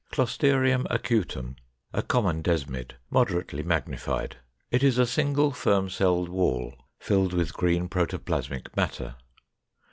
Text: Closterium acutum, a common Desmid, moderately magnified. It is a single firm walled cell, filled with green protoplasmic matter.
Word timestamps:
Closterium 0.11 0.87
acutum, 0.89 1.57
a 1.93 2.01
common 2.01 2.41
Desmid, 2.41 2.93
moderately 3.11 3.61
magnified. 3.61 4.37
It 4.71 4.81
is 4.81 4.97
a 4.97 5.05
single 5.05 5.51
firm 5.51 5.91
walled 5.99 6.31
cell, 6.73 6.87
filled 6.99 7.33
with 7.33 7.53
green 7.53 7.87
protoplasmic 7.87 8.75
matter. 8.75 9.17